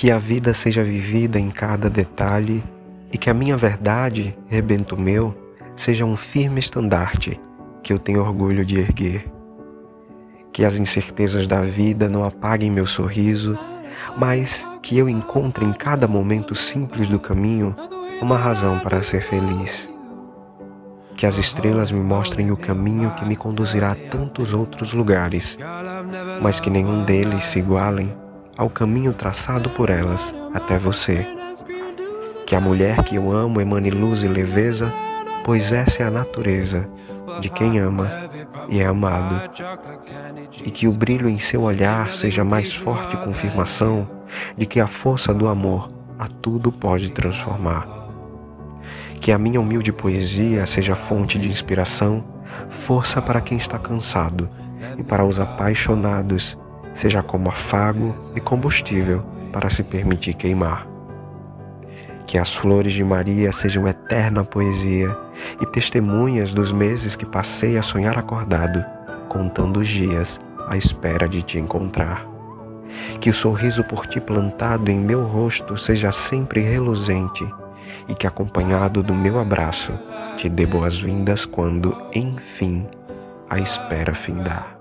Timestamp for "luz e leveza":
33.90-34.92